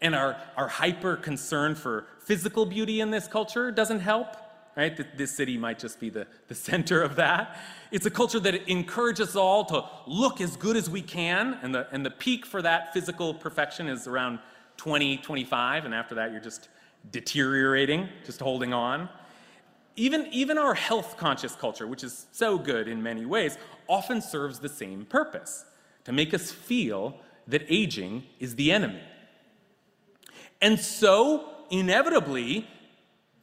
and 0.02 0.16
our, 0.16 0.36
our 0.58 0.68
hyper 0.68 1.16
concern 1.16 1.76
for 1.76 2.06
physical 2.20 2.66
beauty 2.66 3.02
in 3.02 3.12
this 3.12 3.28
culture 3.28 3.72
doesn't 3.72 4.00
help, 4.00 4.36
right? 4.76 5.00
This 5.16 5.36
city 5.36 5.58
might 5.58 5.80
just 5.80 6.00
be 6.00 6.10
the, 6.10 6.26
the 6.48 6.56
center 6.56 7.02
of 7.02 7.16
that. 7.18 7.60
It's 7.92 8.06
a 8.06 8.12
culture 8.12 8.40
that 8.40 8.70
encourages 8.70 9.30
us 9.30 9.36
all 9.36 9.64
to 9.66 9.86
look 10.08 10.42
as 10.42 10.56
good 10.56 10.76
as 10.76 10.90
we 10.90 11.02
can, 11.02 11.58
and 11.62 11.74
the, 11.76 11.88
and 11.92 12.06
the 12.06 12.12
peak 12.12 12.46
for 12.46 12.62
that 12.64 12.94
physical 12.94 13.34
perfection 13.34 13.88
is 13.88 14.08
around 14.08 14.40
20, 14.82 15.18
25, 15.18 15.86
and 15.86 15.94
after 15.94 16.16
that, 16.16 16.32
you're 16.32 16.42
just 16.42 16.70
deteriorating, 17.12 18.10
just 18.26 18.40
holding 18.40 18.74
on. 18.74 19.08
Even, 19.96 20.28
even 20.32 20.58
our 20.58 20.74
health 20.74 21.18
conscious 21.18 21.54
culture, 21.54 21.86
which 21.86 22.04
is 22.04 22.26
so 22.32 22.58
good 22.58 22.88
in 22.88 23.04
many 23.04 23.26
ways, 23.26 23.58
often 23.88 24.22
serves 24.22 24.60
the 24.60 24.70
same 24.70 25.06
purpose 25.06 25.66
to 26.06 26.12
make 26.12 26.34
us 26.34 26.52
feel 26.52 27.16
that 27.48 27.64
aging 27.70 28.24
is 28.40 28.56
the 28.56 28.72
enemy 28.72 29.02
and 30.62 30.80
so, 30.80 31.50
inevitably, 31.72 32.68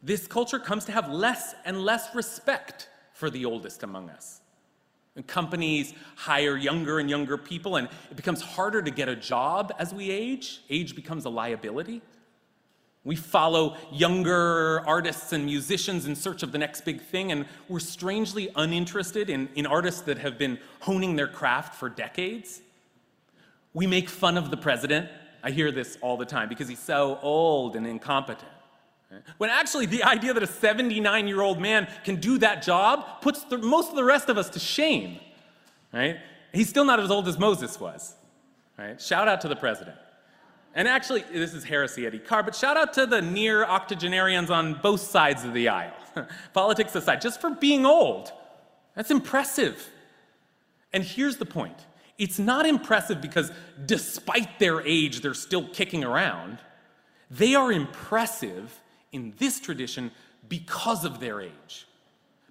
this 0.03 0.27
culture 0.29 0.61
comes 0.61 0.85
to 0.85 0.93
have 0.93 1.11
less 1.11 1.55
and 1.65 1.83
less 1.83 2.15
respect 2.15 2.89
for 3.13 3.29
the 3.29 3.45
oldest 3.45 3.83
among 3.83 4.09
us. 4.09 4.41
And 5.19 5.27
companies 5.27 5.95
hire 6.15 6.57
younger 6.57 7.01
and 7.01 7.11
younger 7.11 7.37
people, 7.37 7.75
and 7.75 7.89
it 8.09 8.17
becomes 8.17 8.41
harder 8.41 8.81
to 8.81 8.91
get 8.93 9.09
a 9.09 9.17
job 9.17 9.73
as 9.77 9.93
we 9.93 10.13
age. 10.13 10.61
Age 10.71 10.95
becomes 10.95 11.25
a 11.25 11.29
liability. 11.29 12.03
We 13.03 13.17
follow 13.17 13.77
younger 13.91 14.81
artists 14.87 15.33
and 15.33 15.45
musicians 15.45 16.07
in 16.07 16.15
search 16.15 16.45
of 16.45 16.53
the 16.53 16.59
next 16.59 16.85
big 16.85 17.01
thing, 17.01 17.33
and 17.33 17.47
we're 17.69 17.81
strangely 17.81 18.49
uninterested 18.55 19.29
in, 19.29 19.49
in 19.57 19.67
artists 19.67 20.03
that 20.03 20.19
have 20.19 20.39
been 20.39 20.57
honing 20.79 21.17
their 21.17 21.27
craft 21.27 21.75
for 21.75 21.89
decades. 21.89 22.61
We 23.75 23.89
make 23.89 24.09
fun 24.09 24.39
of 24.39 24.53
the 24.53 24.57
president 24.57 25.11
I 25.43 25.51
hear 25.51 25.73
this 25.73 25.99
all 26.01 26.17
the 26.17 26.27
time 26.27 26.49
because 26.49 26.69
he's 26.69 26.79
so 26.79 27.19
old 27.23 27.75
and 27.75 27.89
incompetent. 27.89 28.51
When 29.39 29.49
actually, 29.49 29.87
the 29.87 30.03
idea 30.03 30.35
that 30.35 30.43
a 30.43 30.47
79 30.47 31.29
year 31.29 31.41
old 31.41 31.61
man 31.61 31.89
can 32.05 32.17
do 32.17 32.39
that 32.39 32.63
job 32.63 33.23
puts 33.23 33.43
the, 33.45 33.57
most 33.59 33.91
of 33.91 33.97
the 33.97 34.05
rest 34.05 34.29
of 34.29 34.37
us 34.37 34.51
to 34.51 34.59
shame. 34.59 35.19
Right? 35.93 36.19
He's 36.53 36.69
still 36.69 36.85
not 36.85 37.01
as 37.01 37.11
old 37.11 37.27
as 37.27 37.39
Moses 37.39 37.81
was. 37.81 38.15
Right? 38.79 39.01
Shout 39.01 39.27
out 39.27 39.41
to 39.43 39.49
the 39.49 39.57
president. 39.57 39.97
And 40.75 40.87
actually, 40.87 41.23
this 41.33 41.55
is 41.55 41.65
heresy 41.65 42.07
Eddie 42.07 42.21
Ikar, 42.21 42.45
but 42.45 42.55
shout 42.55 42.77
out 42.77 42.93
to 42.95 43.07
the 43.07 43.23
near 43.23 43.65
octogenarians 43.65 44.51
on 44.51 44.75
both 44.75 45.01
sides 45.01 45.43
of 45.45 45.55
the 45.55 45.69
aisle. 45.69 45.95
Politics 46.53 46.95
aside, 46.95 47.21
just 47.21 47.41
for 47.41 47.51
being 47.51 47.87
old. 47.87 48.31
That's 48.95 49.11
impressive. 49.11 49.89
And 50.93 51.03
here's 51.03 51.37
the 51.39 51.47
point 51.47 51.87
it's 52.19 52.39
not 52.39 52.67
impressive 52.67 53.21
because 53.21 53.53
despite 53.87 54.59
their 54.59 54.81
age, 54.87 55.21
they're 55.21 55.35
still 55.35 55.69
kicking 55.69 56.05
around. 56.05 56.59
They 57.31 57.55
are 57.55 57.73
impressive 57.73 58.79
in 59.13 59.35
this 59.39 59.61
tradition 59.61 60.11
because 60.49 61.05
of 61.05 61.21
their 61.21 61.41
age. 61.41 61.87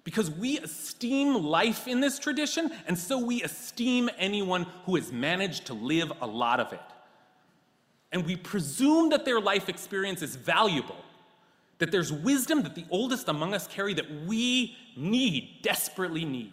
Because 0.04 0.30
we 0.30 0.58
esteem 0.58 1.34
life 1.34 1.86
in 1.86 2.00
this 2.00 2.18
tradition, 2.18 2.70
and 2.86 2.98
so 2.98 3.18
we 3.18 3.42
esteem 3.42 4.08
anyone 4.18 4.66
who 4.86 4.96
has 4.96 5.12
managed 5.12 5.66
to 5.66 5.74
live 5.74 6.10
a 6.22 6.26
lot 6.26 6.60
of 6.60 6.72
it. 6.72 6.80
And 8.10 8.24
we 8.24 8.36
presume 8.36 9.10
that 9.10 9.24
their 9.24 9.40
life 9.40 9.68
experience 9.68 10.22
is 10.22 10.34
valuable, 10.34 10.96
that 11.78 11.92
there's 11.92 12.10
wisdom 12.10 12.62
that 12.62 12.74
the 12.74 12.86
oldest 12.90 13.28
among 13.28 13.52
us 13.52 13.66
carry 13.66 13.92
that 13.94 14.24
we 14.26 14.76
need, 14.96 15.58
desperately 15.62 16.24
need. 16.24 16.52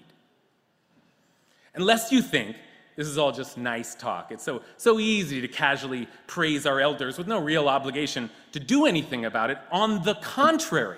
Unless 1.74 2.12
you 2.12 2.22
think 2.22 2.58
this 2.96 3.08
is 3.08 3.18
all 3.18 3.32
just 3.32 3.58
nice 3.58 3.94
talk. 3.94 4.32
It's 4.32 4.44
so, 4.44 4.62
so 4.78 5.00
easy 5.00 5.42
to 5.42 5.48
casually 5.48 6.08
praise 6.28 6.66
our 6.66 6.80
elders 6.80 7.18
with 7.18 7.28
no 7.28 7.40
real 7.40 7.68
obligation 7.68 8.30
to 8.54 8.60
do 8.60 8.86
anything 8.86 9.26
about 9.26 9.50
it. 9.50 9.58
On 9.72 10.02
the 10.04 10.16
contrary, 10.16 10.98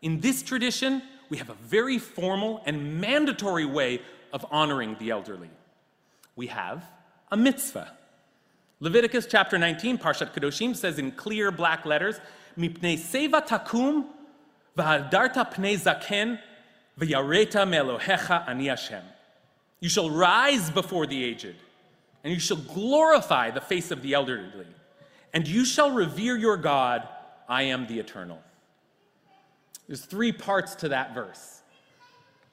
in 0.00 0.20
this 0.20 0.42
tradition, 0.42 1.02
we 1.28 1.36
have 1.36 1.50
a 1.50 1.54
very 1.54 1.98
formal 1.98 2.62
and 2.64 3.00
mandatory 3.00 3.66
way 3.66 4.00
of 4.32 4.46
honoring 4.50 4.96
the 4.98 5.10
elderly. 5.10 5.50
We 6.36 6.46
have 6.46 6.84
a 7.30 7.36
mitzvah. 7.36 7.92
Leviticus 8.80 9.26
chapter 9.26 9.58
19, 9.58 9.98
Parshat 9.98 10.32
Kedoshim, 10.32 10.74
says 10.74 10.98
in 10.98 11.12
clear 11.12 11.50
black 11.50 11.84
letters, 11.84 12.18
Mipnei 12.58 12.98
seva 12.98 13.46
takum 13.46 14.06
v'hadarta 14.76 15.52
pnei 15.52 15.78
zaken 15.78 16.38
v'yareta 16.98 17.68
me'elohecha 17.68 18.48
ani 18.48 18.68
Hashem. 18.68 19.02
You 19.80 19.88
shall 19.88 20.10
rise 20.10 20.70
before 20.70 21.06
the 21.06 21.24
aged, 21.24 21.56
and 22.22 22.32
you 22.32 22.38
shall 22.38 22.58
glorify 22.58 23.50
the 23.50 23.60
face 23.60 23.90
of 23.90 24.02
the 24.02 24.14
elderly, 24.14 24.66
and 25.32 25.48
you 25.48 25.64
shall 25.64 25.90
revere 25.90 26.36
your 26.36 26.56
God. 26.56 27.08
I 27.48 27.62
am 27.64 27.86
the 27.86 27.98
eternal. 27.98 28.40
There's 29.88 30.04
three 30.04 30.30
parts 30.30 30.76
to 30.76 30.90
that 30.90 31.14
verse. 31.14 31.62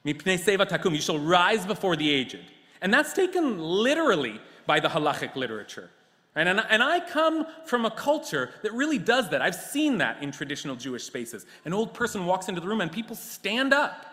You 0.02 1.00
shall 1.00 1.18
rise 1.18 1.66
before 1.66 1.94
the 1.94 2.10
aged. 2.10 2.40
And 2.80 2.92
that's 2.92 3.12
taken 3.12 3.58
literally 3.58 4.40
by 4.66 4.80
the 4.80 4.88
halachic 4.88 5.36
literature. 5.36 5.90
And, 6.34 6.48
and 6.48 6.82
I 6.82 7.00
come 7.00 7.46
from 7.64 7.84
a 7.84 7.90
culture 7.90 8.50
that 8.62 8.72
really 8.72 8.98
does 8.98 9.30
that. 9.30 9.42
I've 9.42 9.54
seen 9.54 9.98
that 9.98 10.22
in 10.22 10.30
traditional 10.30 10.76
Jewish 10.76 11.04
spaces. 11.04 11.46
An 11.64 11.72
old 11.72 11.94
person 11.94 12.26
walks 12.26 12.48
into 12.48 12.60
the 12.60 12.68
room 12.68 12.80
and 12.80 12.90
people 12.90 13.16
stand 13.16 13.74
up. 13.74 14.06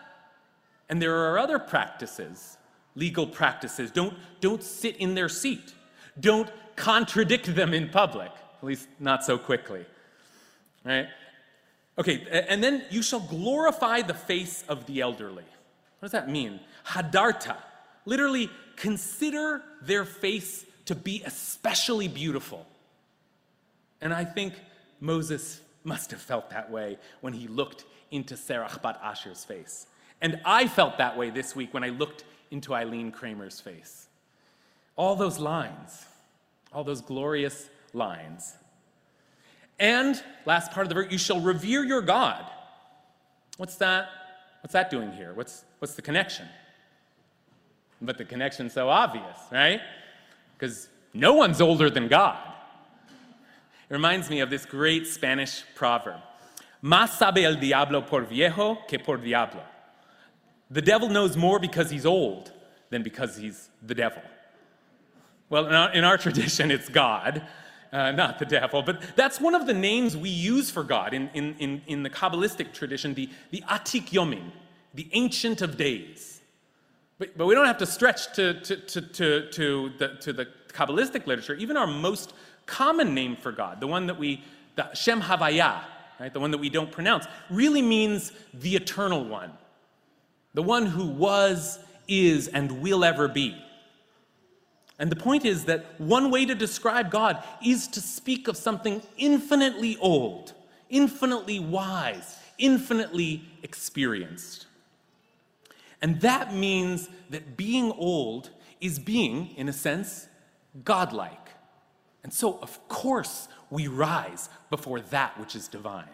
And 0.90 1.02
there 1.02 1.16
are 1.32 1.40
other 1.40 1.60
practices, 1.60 2.58
legal 2.96 3.28
practices. 3.28 3.92
Don't, 3.92 4.14
don't 4.42 4.64
sit 4.64 4.98
in 4.98 5.16
their 5.16 5.30
seat. 5.30 5.74
Don't 6.20 6.50
contradict 6.76 7.54
them 7.56 7.74
in 7.74 7.90
public, 7.90 8.32
at 8.32 8.64
least 8.64 8.88
not 9.00 9.24
so 9.24 9.38
quickly. 9.38 9.86
Right? 10.84 11.08
Okay, 11.98 12.28
and 12.50 12.64
then 12.64 12.84
you 12.90 13.02
shall 13.02 13.22
glorify 13.22 14.02
the 14.02 14.14
face 14.14 14.64
of 14.68 14.86
the 14.86 15.02
elderly. 15.02 15.44
What 16.00 16.02
does 16.02 16.12
that 16.12 16.30
mean? 16.30 16.60
Hadarta. 16.88 17.56
Literally, 18.06 18.50
consider 18.76 19.64
their 19.82 20.06
face 20.06 20.66
to 20.86 20.96
be 20.96 21.24
especially 21.26 22.08
beautiful. 22.08 22.66
And 24.02 24.14
I 24.14 24.26
think 24.26 24.54
Moses 25.00 25.62
must 25.84 26.12
have 26.12 26.22
felt 26.22 26.50
that 26.50 26.70
way 26.70 26.98
when 27.22 27.34
he 27.34 27.48
looked 27.48 27.86
into 28.12 28.36
Serach 28.36 28.82
bat 28.82 29.00
Asher's 29.02 29.44
face. 29.44 29.88
And 30.22 30.40
I 30.46 30.68
felt 30.68 30.98
that 30.98 31.18
way 31.18 31.30
this 31.30 31.56
week 31.56 31.74
when 31.74 31.84
I 31.84 31.90
looked 31.90 32.24
into 32.52 32.74
Eileen 32.74 33.12
Kramer's 33.12 33.60
face. 33.60 34.08
All 34.96 35.16
those 35.16 35.40
lines, 35.40 36.06
all 36.74 36.84
those 36.84 37.02
glorious 37.02 37.70
lines. 37.94 38.54
And 39.80 40.22
last 40.46 40.72
part 40.72 40.86
of 40.86 40.90
the 40.90 40.96
verse, 40.96 41.12
you 41.12 41.18
shall 41.18 41.40
revere 41.40 41.84
your 41.84 42.02
God. 42.02 42.46
What's 43.58 43.76
that? 43.76 44.08
What's 44.62 44.74
that 44.74 44.90
doing 44.90 45.12
here? 45.12 45.34
What's, 45.34 45.64
what's 45.80 45.96
the 45.96 46.02
connection? 46.02 46.48
But 48.02 48.18
the 48.18 48.26
connection's 48.26 48.74
so 48.74 48.90
obvious, 48.90 49.38
right? 49.52 49.82
Because 50.58 50.90
no 51.14 51.34
one's 51.34 51.62
older 51.62 51.90
than 51.90 52.08
God. 52.08 52.38
It 53.90 53.94
reminds 53.94 54.30
me 54.30 54.40
of 54.40 54.50
this 54.50 54.66
great 54.66 55.06
Spanish 55.06 55.64
proverb 55.76 56.20
Más 56.86 57.18
sabe 57.18 57.46
el 57.46 57.56
diablo 57.56 58.06
por 58.06 58.26
viejo 58.26 58.86
que 58.88 59.00
por 59.00 59.18
diablo. 59.18 59.62
The 60.72 60.82
devil 60.82 61.10
knows 61.10 61.38
more 61.38 61.60
because 61.60 61.90
he's 61.90 62.06
old 62.06 62.52
than 62.90 63.04
because 63.04 63.38
he's 63.38 63.70
the 63.86 63.96
devil. 63.96 64.22
Well, 65.50 65.68
in 65.68 65.74
our, 65.74 65.94
in 65.94 66.04
our 66.04 66.18
tradition, 66.26 66.72
it's 66.72 66.90
God, 66.90 67.44
uh, 67.92 68.12
not 68.12 68.40
the 68.40 68.46
devil. 68.46 68.82
But 68.82 69.02
that's 69.16 69.40
one 69.40 69.56
of 69.56 69.68
the 69.68 69.74
names 69.74 70.18
we 70.18 70.30
use 70.30 70.70
for 70.70 70.84
God 70.84 71.14
in, 71.14 71.30
in, 71.34 71.56
in, 71.60 71.82
in 71.88 72.04
the 72.04 72.10
Kabbalistic 72.10 72.74
tradition, 72.74 73.14
the, 73.14 73.30
the 73.52 73.62
Atik 73.70 74.10
Yomin, 74.10 74.52
the 74.94 75.08
Ancient 75.14 75.62
of 75.62 75.78
Days. 75.78 76.42
But, 77.18 77.38
but 77.38 77.46
we 77.46 77.56
don't 77.56 77.68
have 77.68 77.78
to 77.78 77.86
stretch 77.86 78.34
to, 78.34 78.60
to, 78.62 78.76
to, 78.78 79.02
to, 79.02 79.50
to, 79.52 79.92
the, 79.98 80.08
to 80.22 80.34
the 80.34 80.48
Kabbalistic 80.70 81.28
literature. 81.28 81.56
Even 81.56 81.78
our 81.78 81.88
most 81.88 82.34
common 82.66 83.14
name 83.14 83.36
for 83.36 83.52
God, 83.52 83.80
the 83.80 83.88
one 83.88 84.08
that 84.08 84.18
we, 84.18 84.44
the 84.76 84.94
Shem 84.94 85.22
Havaya, 85.22 85.82
right, 86.20 86.34
the 86.34 86.40
one 86.40 86.52
that 86.52 86.58
we 86.58 86.70
don't 86.70 86.92
pronounce, 86.92 87.26
really 87.50 87.82
means 87.82 88.32
the 88.54 88.76
eternal 88.76 89.24
one, 89.24 89.52
the 90.56 90.64
one 90.64 90.88
who 90.88 91.06
was, 91.06 91.78
is, 92.08 92.48
and 92.48 92.82
will 92.82 93.04
ever 93.04 93.28
be. 93.28 93.56
And 94.98 95.12
the 95.12 95.18
point 95.18 95.44
is 95.44 95.66
that 95.66 96.00
one 96.00 96.32
way 96.32 96.46
to 96.46 96.56
describe 96.56 97.12
God 97.12 97.44
is 97.64 97.88
to 97.90 98.02
speak 98.02 98.48
of 98.48 98.56
something 98.56 99.02
infinitely 99.18 99.98
old, 99.98 100.54
infinitely 100.90 101.60
wise, 101.60 102.38
infinitely 102.58 103.44
experienced. 103.62 104.68
And 106.02 106.22
that 106.22 106.54
means 106.54 107.10
that 107.30 107.58
being 107.58 107.92
old 107.92 108.50
is 108.80 108.98
being, 108.98 109.54
in 109.58 109.68
a 109.68 109.74
sense, 109.74 110.28
godlike. 110.86 111.50
And 112.24 112.32
so, 112.32 112.60
of 112.62 112.88
course, 112.88 113.50
we 113.70 113.88
rise 113.88 114.48
before 114.70 115.02
that 115.02 115.38
which 115.38 115.56
is 115.56 115.68
divine. 115.68 116.08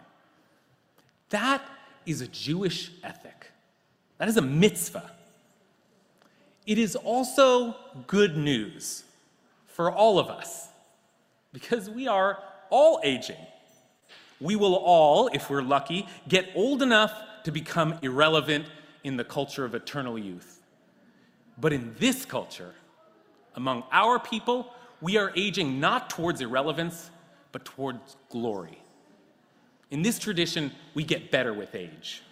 That 1.30 1.64
is 2.04 2.20
a 2.20 2.26
Jewish 2.26 2.90
ethic. 3.04 3.51
That 4.22 4.28
is 4.28 4.36
a 4.36 4.40
mitzvah. 4.40 5.10
It 6.64 6.78
is 6.78 6.94
also 6.94 7.74
good 8.06 8.36
news 8.36 9.02
for 9.66 9.90
all 9.90 10.20
of 10.20 10.28
us 10.28 10.68
because 11.52 11.90
we 11.90 12.06
are 12.06 12.38
all 12.70 13.00
aging. 13.02 13.44
We 14.40 14.54
will 14.54 14.76
all, 14.76 15.26
if 15.32 15.50
we're 15.50 15.62
lucky, 15.62 16.06
get 16.28 16.50
old 16.54 16.82
enough 16.82 17.12
to 17.42 17.50
become 17.50 17.98
irrelevant 18.00 18.66
in 19.02 19.16
the 19.16 19.24
culture 19.24 19.64
of 19.64 19.74
eternal 19.74 20.16
youth. 20.16 20.60
But 21.58 21.72
in 21.72 21.92
this 21.98 22.24
culture, 22.24 22.74
among 23.56 23.82
our 23.90 24.20
people, 24.20 24.72
we 25.00 25.16
are 25.16 25.32
aging 25.34 25.80
not 25.80 26.10
towards 26.10 26.40
irrelevance, 26.40 27.10
but 27.50 27.64
towards 27.64 28.16
glory. 28.28 28.78
In 29.90 30.02
this 30.02 30.20
tradition, 30.20 30.70
we 30.94 31.02
get 31.02 31.32
better 31.32 31.52
with 31.52 31.74
age. 31.74 32.22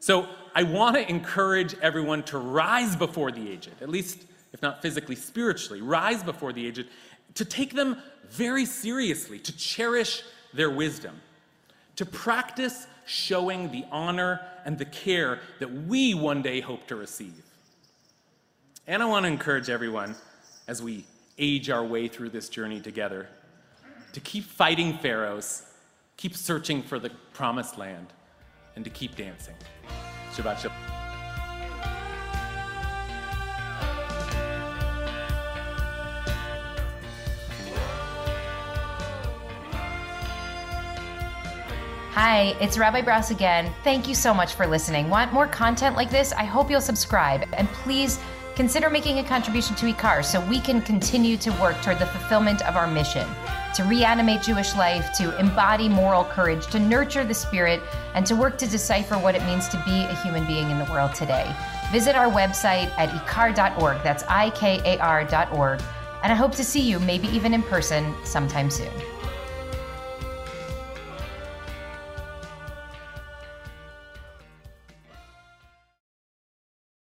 So 0.00 0.28
I 0.54 0.62
want 0.62 0.96
to 0.96 1.08
encourage 1.08 1.74
everyone 1.82 2.22
to 2.24 2.38
rise 2.38 2.96
before 2.96 3.30
the 3.30 3.50
aged, 3.50 3.70
at 3.80 3.88
least 3.88 4.24
if 4.52 4.62
not 4.62 4.80
physically, 4.80 5.16
spiritually, 5.16 5.82
rise 5.82 6.22
before 6.22 6.52
the 6.52 6.66
aged, 6.66 6.86
to 7.34 7.44
take 7.44 7.74
them 7.74 7.98
very 8.30 8.64
seriously, 8.64 9.38
to 9.38 9.56
cherish 9.56 10.22
their 10.54 10.70
wisdom, 10.70 11.20
to 11.96 12.06
practice 12.06 12.86
showing 13.04 13.70
the 13.70 13.84
honor 13.90 14.40
and 14.64 14.78
the 14.78 14.84
care 14.84 15.40
that 15.60 15.70
we 15.70 16.14
one 16.14 16.42
day 16.42 16.60
hope 16.60 16.86
to 16.86 16.96
receive. 16.96 17.42
And 18.86 19.02
I 19.02 19.06
want 19.06 19.24
to 19.24 19.28
encourage 19.28 19.68
everyone 19.68 20.16
as 20.66 20.82
we 20.82 21.04
age 21.38 21.68
our 21.70 21.84
way 21.84 22.08
through 22.08 22.30
this 22.30 22.48
journey 22.48 22.80
together 22.80 23.28
to 24.12 24.20
keep 24.20 24.44
fighting 24.44 24.96
pharaohs, 24.98 25.64
keep 26.16 26.34
searching 26.34 26.82
for 26.82 26.98
the 26.98 27.10
promised 27.34 27.76
land, 27.76 28.06
and 28.76 28.84
to 28.84 28.90
keep 28.90 29.16
dancing. 29.16 29.54
Shabbat 30.32 30.58
Shalom. 30.58 30.76
Hi, 42.12 42.56
it's 42.60 42.78
Rabbi 42.78 43.02
Brous 43.02 43.30
again. 43.30 43.70
Thank 43.84 44.08
you 44.08 44.14
so 44.14 44.32
much 44.32 44.54
for 44.54 44.66
listening. 44.66 45.10
Want 45.10 45.34
more 45.34 45.46
content 45.46 45.96
like 45.96 46.10
this? 46.10 46.32
I 46.32 46.44
hope 46.44 46.70
you'll 46.70 46.80
subscribe. 46.80 47.46
And 47.52 47.68
please 47.68 48.18
consider 48.54 48.88
making 48.88 49.18
a 49.18 49.24
contribution 49.24 49.76
to 49.76 49.92
IKAR 49.92 50.24
so 50.24 50.40
we 50.46 50.58
can 50.60 50.80
continue 50.80 51.36
to 51.36 51.50
work 51.60 51.80
toward 51.82 51.98
the 51.98 52.06
fulfillment 52.06 52.62
of 52.66 52.74
our 52.74 52.86
mission 52.86 53.28
to 53.76 53.84
reanimate 53.84 54.42
Jewish 54.42 54.74
life, 54.74 55.12
to 55.18 55.38
embody 55.38 55.88
moral 55.88 56.24
courage, 56.24 56.66
to 56.68 56.78
nurture 56.78 57.24
the 57.24 57.34
spirit, 57.34 57.80
and 58.14 58.26
to 58.26 58.34
work 58.34 58.56
to 58.58 58.66
decipher 58.66 59.18
what 59.18 59.34
it 59.34 59.42
means 59.44 59.68
to 59.68 59.76
be 59.84 60.04
a 60.04 60.14
human 60.16 60.46
being 60.46 60.70
in 60.70 60.78
the 60.78 60.90
world 60.90 61.14
today. 61.14 61.54
Visit 61.92 62.16
our 62.16 62.30
website 62.30 62.90
at 62.98 63.10
ikar.org. 63.10 64.02
That's 64.02 64.24
I 64.24 64.50
K 64.50 64.80
A 64.84 64.98
R.org. 64.98 65.82
And 66.22 66.32
I 66.32 66.34
hope 66.34 66.54
to 66.56 66.64
see 66.64 66.80
you, 66.80 66.98
maybe 66.98 67.28
even 67.28 67.54
in 67.54 67.62
person, 67.62 68.14
sometime 68.24 68.70
soon. 68.70 68.90